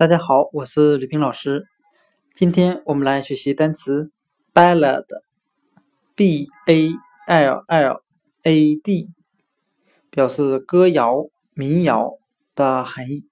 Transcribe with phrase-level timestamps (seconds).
[0.00, 1.66] 大家好，我是吕平老师。
[2.34, 4.10] 今天我们来学习单词
[4.54, 6.94] ballad，b a
[7.26, 8.02] l l
[8.42, 9.10] a d，
[10.08, 12.14] 表示歌谣、民谣
[12.54, 13.26] 的含义。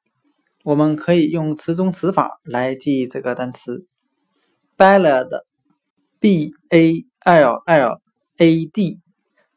[0.62, 3.86] 我们可以用词中词法来记忆这个单词
[4.76, 8.02] ballad，b a l l
[8.36, 9.00] a d，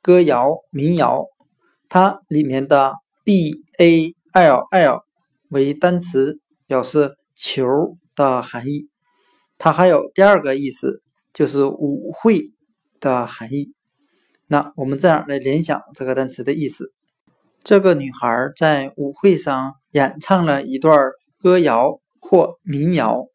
[0.01, 1.25] 歌谣、民谣。
[1.89, 2.93] 它里面的
[3.25, 5.03] b a l l
[5.49, 6.39] 为单词。
[6.71, 8.87] 表示球的含义，
[9.57, 11.03] 它还有第二个意思，
[11.33, 12.53] 就是舞会
[13.01, 13.73] 的含义。
[14.47, 16.93] 那我们这样来联想这个单词的意思：
[17.61, 20.97] 这个女孩在舞会上演唱了一段
[21.41, 23.25] 歌谣或民谣。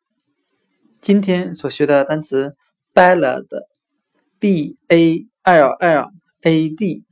[1.03, 2.57] 今天所学的单词
[2.95, 7.05] ballad，b a l l a d，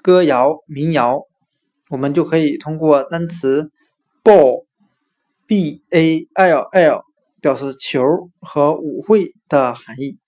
[0.00, 1.24] 歌谣、民谣，
[1.90, 3.70] 我们就可以通过单词
[4.24, 4.67] ball。
[5.48, 7.04] B a l l
[7.40, 8.02] 表示球
[8.38, 10.18] 和舞会的含义，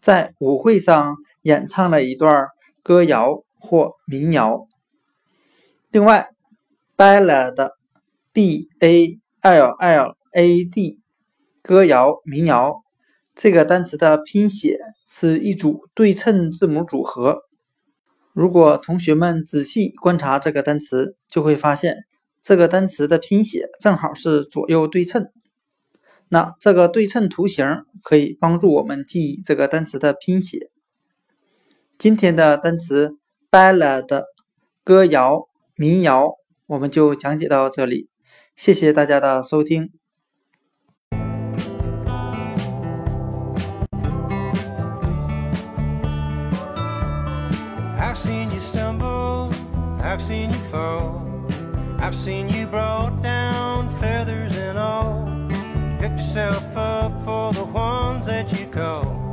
[0.00, 2.46] 在舞会上演唱了一段
[2.82, 4.66] 歌谣或民谣。
[5.90, 6.30] 另外
[6.96, 10.98] ，ballad，b a l l a d，
[11.62, 12.82] 歌谣、民谣
[13.34, 17.42] 这个单词的拼写是一组对称字母组合。
[18.32, 22.06] 如果同学们仔细观察这个单词，就会发现。
[22.42, 25.30] 这个单词的拼写正好是左右对称，
[26.28, 30.70] 那这个对称图形可以帮助我们记忆这个单词的拼写。
[31.98, 33.18] 今天的单词
[33.50, 34.24] ballad
[34.82, 38.08] 歌谣、民谣，我们就讲解到这里，
[38.56, 39.90] 谢谢大家的收听。
[47.98, 49.52] I've seen you stumble,
[50.02, 51.29] I've seen you fall.
[52.02, 55.26] I've seen you brought down feathers and all.
[56.00, 59.29] Picked yourself up for the ones that you call.